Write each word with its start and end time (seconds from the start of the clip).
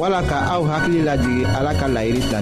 wala 0.00 0.24
ka 0.24 0.48
aw 0.56 0.64
hakili 0.64 1.04
lajigi 1.04 1.44
ala 1.44 1.72
ka 1.76 1.84
layiri 1.92 2.20
w 2.24 2.32
la 2.32 2.40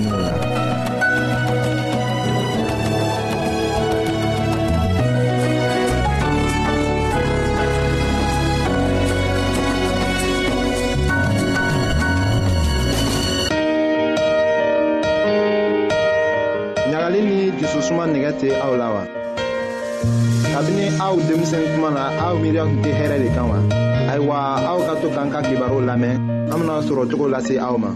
ɲagali 16.91 17.21
ni 17.29 17.39
jususuma 17.59 18.05
nigɛ 18.13 18.31
tɛ 18.41 18.49
aw 18.65 18.73
la 18.79 18.89
wa 18.95 19.18
kabini 20.55 20.85
aw 21.03 21.15
denmisɛn 21.27 21.65
kuma 21.75 21.89
na 21.95 22.03
aw 22.27 22.35
miiriya 22.41 22.65
tun 22.69 22.79
tɛ 22.85 22.91
hɛrɛ 22.99 23.17
de 23.23 23.29
kan 23.37 23.47
wa 23.51 23.59
ayiwa 24.13 24.37
aw 24.71 24.79
ka 24.87 24.93
to 25.01 25.09
k'an 25.15 25.29
ka 25.35 25.41
kibaru 25.47 25.79
lamɛn 25.89 26.15
an 26.53 26.57
bena 26.61 26.75
sɔrɔ 26.87 27.03
cogo 27.11 27.27
lase 27.33 27.55
aw 27.67 27.75
ma 27.83 27.91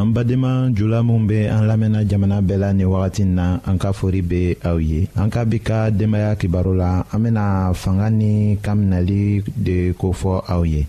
an 0.00 0.08
badenma 0.16 0.52
jula 0.76 0.98
minw 1.04 1.26
be 1.28 1.38
an 1.46 1.64
lamɛnna 1.70 2.00
jamana 2.08 2.40
bɛɛ 2.40 2.58
la 2.62 2.68
nin 2.72 2.88
wagati 2.92 3.24
na 3.24 3.60
an 3.68 3.76
ka 3.82 3.92
fori 3.92 4.20
be 4.22 4.56
aw 4.68 4.76
ye 4.80 5.08
an 5.16 5.28
ka 5.30 5.44
bi 5.44 5.58
ka 5.58 5.90
denbaaya 5.90 6.36
kibaro 6.40 6.72
la 6.76 7.04
an 7.12 7.20
bena 7.22 7.44
fanga 7.74 8.08
ni 8.10 8.56
kaminali 8.64 9.44
de 9.56 9.92
kofɔ 10.00 10.32
aw 10.48 10.62
ye 10.64 10.86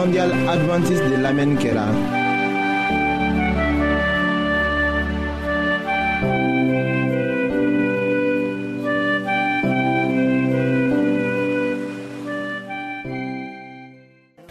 mondial 0.00 0.32
adventiste 0.48 1.06
de 1.12 1.16
lamɛnni 1.24 1.56
kɛra 1.62 1.84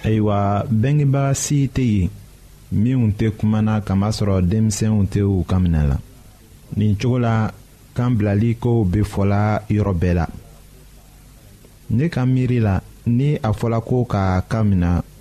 ayiwa 0.04 0.66
bengebaga 0.70 1.34
si 1.44 1.58
tɛ 1.76 1.82
yen 1.82 2.10
minw 2.82 3.06
te 3.18 3.26
kumana 3.38 3.74
kamasro 3.88 4.36
denmisɛnw 4.50 5.00
tɛ 5.12 5.22
u 5.22 5.32
ou 5.40 5.46
minɛ 5.64 5.82
la 5.90 5.98
nin 6.78 6.92
cogo 7.02 7.18
la 7.26 7.36
kan 7.96 8.12
bilali 8.18 8.52
kow 8.64 8.78
be 8.92 9.00
fɔla 9.14 9.42
yɔrɔ 9.76 9.94
bɛɛ 10.02 10.14
la 10.20 10.26
ne 11.96 12.06
ka 12.14 12.22
miiri 12.34 12.60
la 12.68 12.76
ni 13.18 13.30
a 13.48 13.50
fɔla 13.60 13.80
ko 13.88 13.98
ka 14.12 14.22
ka 14.52 14.60
mina 14.70 14.94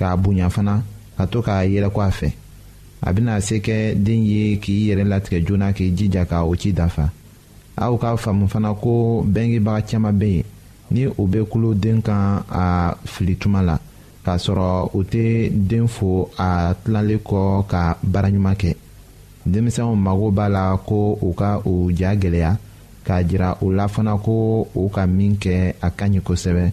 k'a 0.00 0.16
bonya 0.16 0.48
fana 0.50 0.82
ka 1.16 1.26
to 1.26 1.42
k'a 1.46 1.64
yɛlɛko 1.72 2.00
a 2.00 2.10
fɛ 2.18 2.28
a 3.06 3.12
bɛna 3.12 3.40
se 3.40 3.58
kɛ 3.66 3.94
den 3.94 4.24
ye 4.24 4.56
k'i 4.62 4.88
yɛrɛ 4.88 5.04
latigɛ 5.08 5.44
joona 5.46 5.72
k'i 5.76 5.92
jija 5.96 6.24
ka 6.26 6.44
o 6.44 6.54
ci 6.56 6.72
dafa 6.72 7.06
aw 7.76 7.94
k'a 7.96 8.16
faamu 8.16 8.48
fana 8.48 8.72
ko 8.80 9.22
bɛngebaga 9.34 9.82
caman 9.88 10.12
bɛ 10.18 10.24
yen 10.32 10.44
ni 10.90 11.04
u 11.06 11.26
bɛ 11.28 11.44
kulo 11.50 11.74
den 11.74 12.00
kan 12.02 12.42
a 12.50 12.94
fili 13.04 13.36
tuma 13.36 13.60
la 13.64 13.76
k'a 14.24 14.36
sɔrɔ 14.40 14.90
u 14.94 15.00
tɛ 15.04 15.50
den 15.68 15.86
fo 15.86 16.30
a 16.38 16.74
tilalen 16.84 17.18
kɔ 17.20 17.66
ka 17.68 17.96
baaraɲuman 18.02 18.54
kɛ 18.56 18.74
denmisɛnw 19.46 19.94
mago 19.96 20.30
b'a 20.30 20.48
la 20.50 20.76
ko 20.86 21.18
u 21.20 21.34
ka 21.34 21.60
u 21.66 21.90
ja 21.94 22.14
gɛlɛya 22.16 22.56
k'a 23.04 23.24
jira 23.28 23.58
u 23.62 23.72
la 23.72 23.86
fana 23.88 24.16
ko 24.22 24.66
u 24.74 24.88
ka 24.88 25.06
min 25.06 25.36
kɛ 25.36 25.74
a 25.82 25.90
ka 25.90 26.06
ɲi 26.08 26.20
kosɛbɛ 26.20 26.72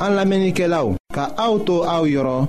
An 0.00 0.14
la 0.16 0.24
menike 0.24 0.64
la 0.64 0.80
ou, 0.88 0.96
ka 1.12 1.26
aoutou 1.36 1.82
aou 1.84 2.08
yoron, 2.08 2.46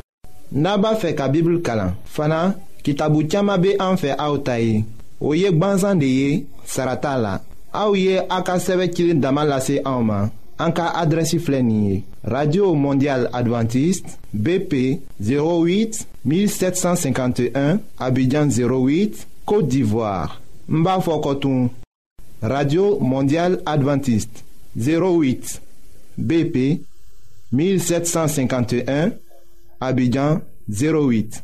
naba 0.55 0.93
fe 0.95 1.11
ka 1.17 1.25
bibl 1.31 1.57
kalan. 1.65 1.95
Fana, 2.07 2.53
ki 2.81 2.93
tabou 2.95 3.23
tiyama 3.27 3.57
be 3.59 3.73
an 3.83 3.97
fe 3.99 4.13
aoutayi, 4.15 4.85
ou 5.19 5.35
yek 5.35 5.57
ban 5.59 5.75
zande 5.83 6.05
ye, 6.07 6.45
sarata 6.65 7.17
la. 7.19 7.33
Aou 7.75 7.95
ye 7.99 8.21
akaseve 8.31 8.87
kilin 8.95 9.19
damalase 9.23 9.81
aouman, 9.83 10.29
an 10.63 10.71
ka 10.75 10.91
adresi 11.01 11.39
flenye. 11.43 12.03
Radio 12.23 12.71
Mondial 12.75 13.27
Adventist, 13.35 14.05
BP 14.31 14.79
08-1751, 15.19 17.79
Abidjan 17.99 18.47
08, 18.55 19.25
Kote 19.45 19.67
d'Ivoire. 19.67 20.39
Mba 20.69 21.01
fokotoun. 21.03 21.67
Radio 22.41 22.95
Mondial 23.03 23.59
Adventist, 23.67 24.29
08-BP 24.79 26.81
08-1751. 26.87 26.90
1751, 27.51 29.13
Abidjan 29.79 30.41
08. 30.67 31.41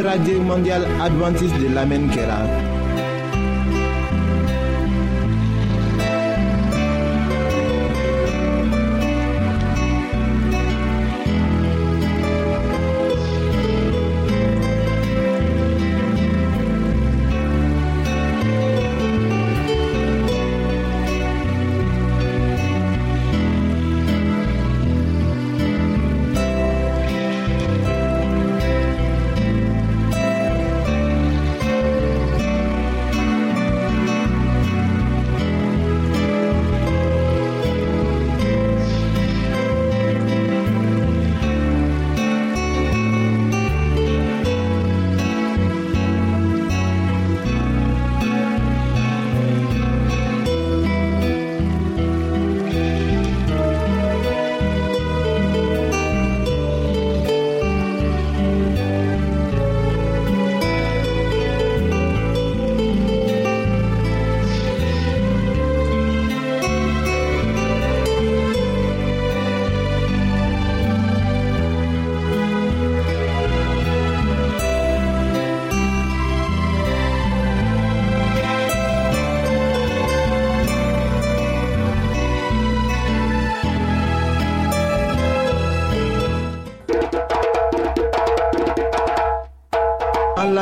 Radio 0.00 0.40
mondial 0.42 0.84
Advantage 1.00 1.58
de 1.60 1.68
lamen 1.70 2.08
kera. 2.10 2.71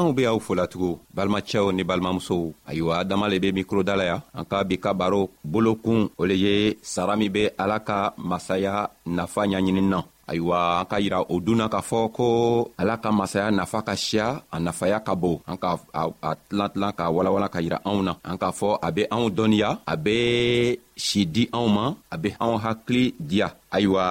anw 0.00 0.16
be 0.16 0.24
aw 0.26 0.38
folatugun 0.40 0.96
balimacɛw 1.12 1.66
ni 1.76 1.82
balimamusow 1.84 2.42
ayiwa 2.68 2.92
adama 3.00 3.28
le 3.28 3.36
be 3.42 3.48
mikroda 3.58 3.94
la 4.00 4.04
yan 4.10 4.20
an 4.38 4.44
ka 4.50 4.64
bi 4.68 4.76
ka 4.84 4.90
baro 5.00 5.22
bolokun 5.52 6.00
o 6.20 6.22
le 6.28 6.34
ye 6.44 6.54
sara 6.92 7.14
min 7.16 7.30
be 7.34 7.42
ala 7.62 7.78
ka 7.88 7.98
masaya 8.30 8.74
nafa 9.16 9.42
ɲaɲini 9.52 9.82
na 9.92 9.98
ayiwa 10.30 10.58
an 10.80 10.86
ka 10.90 10.96
yira 11.04 11.18
o 11.34 11.36
dunna 11.46 11.66
k'a 11.72 11.80
fɔ 11.90 12.00
ko 12.16 12.26
ala 12.80 12.94
ka 13.02 13.10
masaya 13.20 13.48
nafa 13.58 13.78
ka 13.88 13.94
siya 14.06 14.26
a 14.54 14.56
nafaya 14.66 14.98
ka 15.06 15.14
bon 15.22 15.36
an 15.50 15.58
ka 15.62 15.70
a 16.00 16.30
tilan 16.48 16.70
tilan 16.72 16.92
k'a 16.98 17.06
walawala 17.16 17.48
ka 17.54 17.58
yira 17.64 17.78
anw 17.90 18.00
na 18.06 18.12
an 18.30 18.36
k'a 18.40 18.50
fɔ 18.58 18.68
a 18.86 18.88
be 18.96 19.02
anw 19.14 19.26
dɔnniya 19.36 19.70
a 19.92 19.94
be 20.04 20.16
si 21.06 21.20
di 21.34 21.42
anw 21.56 21.66
ma 21.76 21.84
a 22.14 22.16
be 22.22 22.28
anw 22.44 22.56
hakili 22.64 23.04
diya 23.30 23.48
ayiwa 23.76 24.04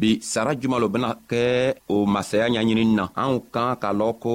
bi 0.00 0.10
sara 0.32 0.50
juman 0.60 0.80
lo 0.82 0.88
bena 0.94 1.10
kɛ 1.30 1.42
o 1.94 1.96
masaya 2.14 2.46
ɲaɲinini 2.54 2.94
na 2.98 3.04
anw 3.22 3.34
kan 3.54 3.72
k'a 3.82 3.90
lɔn 4.00 4.12
ko 4.24 4.34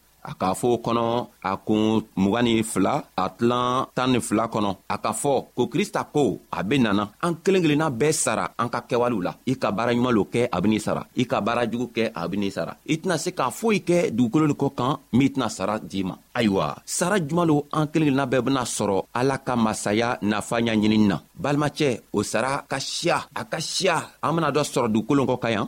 Aka 0.23 0.53
fo 0.53 0.77
konon, 0.77 1.27
akon 1.43 2.01
mwanif 2.15 2.75
la, 2.77 3.01
atlan 3.17 3.87
tanif 3.97 4.29
la 4.37 4.47
konon. 4.53 4.75
Aka 4.89 5.13
fo, 5.17 5.47
kou 5.57 5.65
krista 5.67 6.03
kou, 6.13 6.37
aben 6.53 6.85
nanan, 6.85 7.09
ankeling 7.25 7.65
lina 7.67 7.89
bes 7.89 8.21
sara, 8.27 8.49
anka 8.61 8.83
kewalou 8.89 9.21
la. 9.25 9.33
Ika 9.49 9.71
bara 9.71 9.93
njumalou 9.93 10.25
ke, 10.29 10.45
abeni 10.51 10.79
sara. 10.79 11.01
Ika 11.15 11.41
bara 11.41 11.65
djou 11.67 11.89
ke, 11.95 12.11
abeni 12.13 12.51
sara. 12.53 12.77
Itna 12.85 13.17
se 13.17 13.33
ka 13.33 13.49
fo 13.49 13.73
ike, 13.73 14.11
dou 14.11 14.29
kolon 14.29 14.53
kou 14.53 14.69
kan, 14.69 14.99
mitna 15.17 15.49
sara 15.49 15.79
djiman. 15.81 16.17
Aywa, 16.37 16.75
sara 16.85 17.17
djumalou 17.19 17.65
ankeling 17.75 18.11
lina 18.13 18.23
bebena 18.25 18.61
soro, 18.65 19.01
alaka 19.19 19.55
masaya 19.59 20.13
na 20.21 20.39
fanyan 20.41 20.77
njinin 20.79 21.07
nan. 21.09 21.19
Bal 21.35 21.57
matye, 21.59 22.01
o 22.13 22.23
sara, 22.23 22.59
akasya, 22.61 23.17
akasya, 23.35 23.97
amena 24.21 24.51
dwa 24.51 24.63
soro 24.63 24.87
dou 24.87 25.03
kolon 25.03 25.25
kou 25.27 25.41
kayan. 25.43 25.67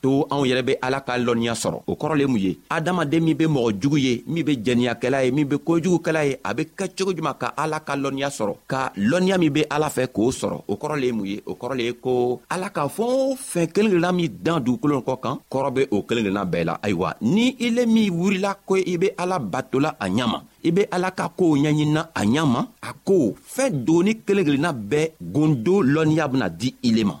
Tou 0.00 0.24
an 0.32 0.38
ou 0.40 0.46
yerebe 0.48 0.78
alaka 0.80 1.18
lonya 1.20 1.54
soro. 1.54 1.82
Okorole 1.86 2.24
mouye. 2.26 2.54
Adama 2.70 3.04
de 3.04 3.18
mibe 3.20 3.44
moujougouye, 3.46 4.24
mibe 4.26 4.56
jenya 4.64 4.94
kelae, 4.94 5.30
mibe 5.30 5.56
koujougou 5.58 5.98
kelae. 6.00 6.38
Abe 6.44 6.62
kachougoujouma 6.74 7.34
ka 7.34 7.48
alaka 7.54 7.96
lonya 7.96 8.30
soro. 8.30 8.56
Ka 8.66 8.92
lonya 8.96 9.36
mibe 9.38 9.66
ala 9.68 9.90
fe 9.90 10.06
kou 10.10 10.32
soro. 10.32 10.64
Okorole 10.68 11.12
mouye, 11.12 11.42
okorole 11.46 11.90
kou. 12.00 12.40
Alaka 12.48 12.88
fon 12.88 13.36
fe 13.36 13.66
kelegrina 13.68 14.10
mi 14.12 14.28
dandou 14.30 14.78
koulon 14.78 15.02
koukan. 15.02 15.38
Korobe 15.50 15.86
o 15.90 16.00
kelegrina 16.02 16.46
be 16.46 16.64
la 16.64 16.78
aywa. 16.82 17.14
Ni 17.20 17.48
ilemi 17.58 18.08
woula 18.10 18.54
kouye 18.64 18.86
ibe 18.88 19.12
ala 19.18 19.38
batou 19.38 19.80
la 19.84 19.96
anyama. 20.00 20.42
Ibe 20.64 20.88
alaka 20.90 21.28
kou 21.36 21.58
nyanyina 21.58 22.08
anyama. 22.14 22.68
Ako 22.82 23.34
fe 23.44 23.68
doni 23.70 24.14
kelegrina 24.24 24.72
be 24.72 25.10
gondo 25.20 25.82
lonya 25.82 26.26
buna 26.28 26.48
di 26.48 26.74
ileman. 26.84 27.20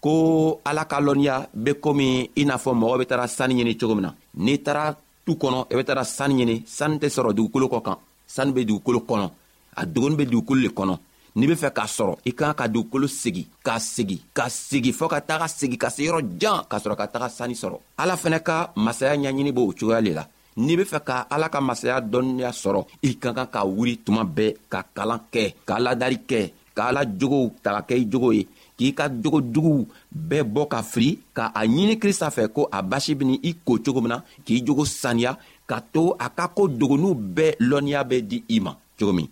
ko 0.00 0.60
ala 0.64 0.84
ka 0.86 1.00
lɔnniya 1.00 1.48
be 1.54 1.74
komi 1.80 2.30
i 2.36 2.44
n'a 2.44 2.58
fɔ 2.58 2.72
mɔgɔ 2.74 2.96
be 2.98 3.06
tara 3.06 3.26
sani 3.28 3.54
ɲini 3.56 3.76
cogo 3.78 3.94
min 3.94 4.06
na 4.06 4.14
n'i 4.38 4.62
tara 4.62 4.96
tu 5.26 5.32
kɔnɔ 5.34 5.66
i 5.70 5.74
be 5.76 5.84
tara 5.84 6.04
sani 6.04 6.34
ɲini 6.38 6.62
sani 6.66 6.98
tɛ 6.98 7.08
sɔrɔ 7.10 7.34
dugukolo 7.34 7.66
kɔ 7.68 7.82
kan 7.82 7.96
sani 8.26 8.52
be 8.52 8.64
dugukolo 8.64 9.00
kɔnɔ 9.02 9.30
a 9.76 9.86
dogoni 9.86 10.16
be 10.16 10.24
dugukolo 10.26 10.60
le 10.62 10.68
kɔnɔ 10.70 10.98
n'i 11.36 11.46
be 11.46 11.54
fɛ 11.54 11.70
k'a 11.74 11.86
sɔrɔ 11.86 12.16
i 12.26 12.32
kan 12.32 12.54
ka 12.54 12.66
dugukolo 12.68 13.06
segi 13.08 13.46
k'a 13.64 13.78
segi 13.80 14.20
ka 14.32 14.46
segi 14.48 14.92
fɔɔ 14.94 15.08
ka 15.10 15.20
taga 15.20 15.48
segi 15.48 15.76
ka 15.76 15.88
se 15.90 16.04
yɔrɔ 16.06 16.38
jan 16.38 16.62
k'a 16.70 16.78
sɔrɔ 16.78 16.96
ka 16.96 17.06
taga 17.08 17.28
sani 17.30 17.54
sɔrɔ 17.54 17.78
ala 17.98 18.14
fɛnɛ 18.16 18.40
ka 18.42 18.72
masaya 18.76 19.16
ɲaɲini 19.16 19.52
b'o 19.52 19.72
cogoya 19.72 20.00
le 20.00 20.12
la 20.14 20.24
n'i 20.58 20.76
be 20.76 20.82
fɛ 20.84 21.02
ka 21.04 21.26
ala 21.30 21.48
ka 21.48 21.60
masaya 21.60 22.00
dɔnniya 22.00 22.50
sɔrɔ 22.54 22.86
i 23.02 23.18
ka 23.18 23.32
kan 23.32 23.46
ka 23.46 23.64
wuri 23.64 23.96
tuma 23.98 24.22
bɛɛ 24.24 24.54
ka 24.68 24.82
kalan 24.94 25.20
kɛ 25.32 25.54
ka 25.66 25.74
ladari 25.80 26.20
kɛ 26.28 26.52
ka 26.74 26.86
ala 26.88 27.04
jogow 27.04 27.50
taga 27.62 27.82
kɛ 27.82 27.96
i 27.98 28.06
jogo 28.06 28.30
ye 28.30 28.46
k'i 28.78 28.94
ka 28.96 29.06
jogo 29.22 29.40
juguw 29.54 29.80
bɛɛ 30.28 30.42
bɔ 30.54 30.62
ka 30.72 30.78
fili 30.92 31.12
ka 31.36 31.44
a 31.60 31.66
ɲini 31.74 31.94
krista 32.02 32.28
fɛ 32.36 32.44
ko 32.56 32.68
a 32.70 32.78
basi 32.90 33.12
beni 33.18 33.36
i 33.50 33.52
ko 33.66 33.72
cogo 33.84 34.00
min 34.00 34.08
na 34.14 34.18
k'i 34.46 34.62
jogo 34.66 34.84
saniya 34.84 35.32
ka 35.70 35.76
to 35.92 36.14
a 36.24 36.28
ka 36.38 36.44
ko 36.56 36.62
dogonuw 36.78 37.14
bɛɛ 37.36 37.50
lɔnniya 37.70 38.00
bɛ 38.10 38.16
di 38.30 38.38
i 38.56 38.60
ma 38.64 38.72
cogo 38.98 39.12
min 39.12 39.28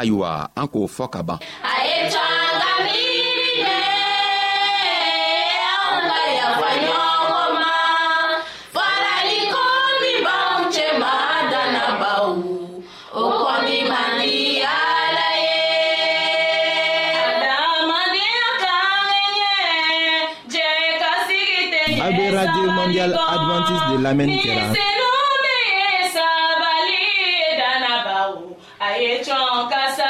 ayiwa 0.00 0.28
an 0.60 0.66
k'o 0.72 0.86
fɔ 0.96 1.06
ka 1.12 1.20
ban 1.22 1.38
ni 23.94 24.02
lamɛnni 24.04 24.36
kɛra. 24.42 24.68
sabali 26.14 26.98
danabaw 27.60 28.30
a 28.86 28.88
ye 29.02 29.12
cɔn 29.26 29.60
kasa. 29.72 30.09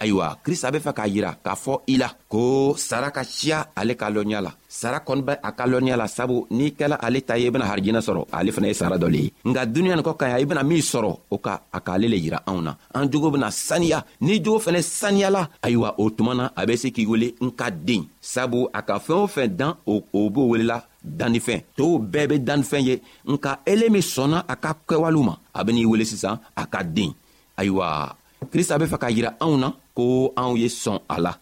Aywa, 0.00 0.38
kris 0.42 0.64
abe 0.64 0.80
fa 0.80 0.94
kajira, 0.96 1.34
ka 1.44 1.52
fo 1.60 1.82
ila. 1.86 2.06
Ko, 2.32 2.42
sara 2.78 3.10
ka 3.12 3.20
chia, 3.22 3.66
ale 3.76 3.96
kalonya 4.00 4.40
la. 4.40 4.48
Sara 4.66 5.00
konbe 5.04 5.34
akalonya 5.42 5.96
la, 5.96 6.06
sabu, 6.08 6.46
ni 6.56 6.70
ke 6.72 6.86
la 6.88 6.96
ale 6.96 7.20
tayye 7.20 7.50
bina 7.52 7.66
harjina 7.68 8.00
soro. 8.00 8.24
Ale 8.32 8.48
feneye 8.56 8.72
sara 8.74 8.96
dole. 8.98 9.28
Nga 9.44 9.66
dunye 9.66 9.92
anko 9.92 10.14
kanya, 10.14 10.38
i 10.40 10.46
bina 10.46 10.62
mi 10.62 10.80
soro. 10.80 11.10
Oka, 11.30 11.58
akale 11.70 12.08
le 12.08 12.16
jira, 12.16 12.40
anwna. 12.46 12.78
Anjou 12.94 13.20
go 13.20 13.30
bina 13.30 13.50
saniya, 13.52 14.00
ni 14.22 14.40
jou 14.42 14.56
fene 14.58 14.80
saniya 14.82 15.28
la. 15.30 15.44
Aywa, 15.60 15.92
otmanan, 16.00 16.48
abese 16.56 16.88
ki 16.94 17.04
yule, 17.04 17.34
nka 17.40 17.68
ding. 17.70 18.06
Sabu, 18.22 18.68
akafen 18.72 19.18
ou 19.18 19.26
fenden, 19.28 19.74
ou 19.86 20.00
obou 20.16 20.54
wile 20.54 20.64
la, 20.70 20.80
danifen. 21.04 21.60
Tou 21.76 21.98
bebe 22.00 22.40
danifen 22.40 22.86
ye, 22.88 23.02
nka 23.28 23.58
eleme 23.66 24.00
sona, 24.00 24.46
akapke 24.48 24.96
walouman. 24.96 25.36
Abeni 25.52 25.82
yule 25.84 26.06
si 26.08 26.16
san, 26.16 26.40
akad 26.56 26.94
ding. 26.96 27.12
Aywa, 27.60 27.92
anjou. 27.98 28.19
krista 28.50 28.78
be 28.80 28.86
fɛ 28.92 28.96
k'a 29.02 29.10
yira 29.16 29.30
anw 29.44 29.54
na 29.62 29.68
ko 29.96 30.04
anw 30.40 30.52
ye 30.60 30.68
sɔn 30.82 30.98
a 31.14 31.16
la 31.24 31.32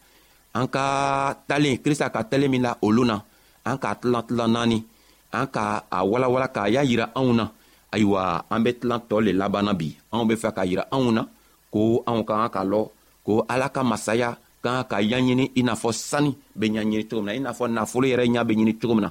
an 0.58 0.66
ka 0.74 0.84
talen 1.48 1.76
krista 1.84 2.06
ka 2.14 2.20
talen 2.30 2.50
min 2.52 2.62
la 2.66 2.72
olu 2.86 3.02
na 3.10 3.16
an 3.68 3.76
k'a 3.82 3.90
tilan 4.00 4.24
tilan 4.28 4.50
naani 4.54 4.78
an 5.38 5.46
ka 5.54 5.64
a 5.96 5.98
walawala 6.10 6.48
k'a 6.54 6.68
y'a 6.74 6.82
yira 6.90 7.06
anw 7.18 7.30
na 7.38 7.44
ayiwa 7.94 8.22
an 8.52 8.60
be 8.64 8.70
tilan 8.80 9.00
tɔɔ 9.08 9.18
le 9.26 9.32
labanna 9.40 9.72
bi 9.80 9.88
anw 10.12 10.24
be 10.28 10.34
fɛ 10.42 10.50
k'a 10.56 10.64
yira 10.70 10.84
anw 10.96 11.06
na 11.16 11.22
ko 11.72 11.80
anw 12.10 12.20
ka 12.28 12.34
kan 12.40 12.50
ka 12.56 12.62
lɔ 12.70 12.80
ko 13.26 13.32
ala 13.52 13.66
ka 13.74 13.82
masaya 13.90 14.30
ka 14.64 14.70
kan 14.74 14.86
ka 14.90 14.96
ɲaɲini 15.02 15.44
i 15.58 15.62
n'a 15.62 15.74
fɔ 15.82 15.90
sani 16.10 16.32
be 16.58 16.66
ɲaɲini 16.68 17.04
cogo 17.08 17.22
min 17.22 17.26
na 17.28 17.32
i 17.38 17.40
n'a 17.46 17.52
fɔ 17.58 17.64
nafolo 17.76 18.06
yɛrɛ 18.10 18.24
ɲa 18.34 18.42
be 18.48 18.52
ɲini 18.58 18.74
cogo 18.80 18.94
min 18.94 19.04
na 19.06 19.10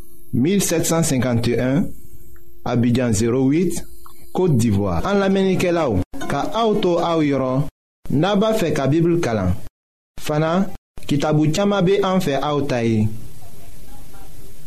1751 0.33 1.83
Abidjan 2.63 3.11
08 3.11 3.83
Kote 4.31 4.55
d'Ivoire 4.57 5.03
An 5.05 5.15
la 5.19 5.27
menike 5.29 5.67
la 5.73 5.89
ou 5.91 5.99
Ka 6.31 6.45
aoutou 6.55 7.01
aou 7.03 7.25
yoron 7.25 7.65
Naba 8.15 8.53
fe 8.55 8.69
ka 8.75 8.85
bibl 8.91 9.17
kalan 9.23 9.51
Fana 10.23 10.69
kitabou 11.09 11.51
tchama 11.51 11.81
be 11.83 11.97
an 12.05 12.23
fe 12.23 12.37
aoutaye 12.39 13.03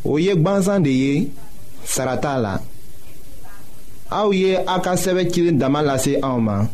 Ou 0.05 0.18
yek 0.20 0.42
banzan 0.44 0.85
de 0.85 0.92
ye 0.94 1.12
Sarata 1.88 2.35
la 2.44 2.59
Aou 4.12 4.37
ye 4.37 4.53
a 4.61 4.77
ka 4.85 4.98
seve 5.00 5.24
kilin 5.33 5.57
daman 5.61 5.88
lase 5.88 6.18
aouman 6.20 6.68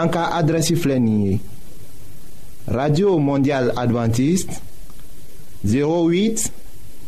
An 0.00 0.12
ka 0.12 0.28
adresi 0.36 0.76
flenye 0.76 1.38
Radio 2.68 3.16
Mondial 3.18 3.72
Adventiste 3.80 4.60
08 5.64 5.64
Abidjan 5.70 6.58
08 6.59 6.59